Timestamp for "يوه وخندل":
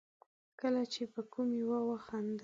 1.61-2.39